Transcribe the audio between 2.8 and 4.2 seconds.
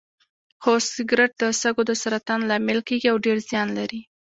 کیږي او ډیر زیان لري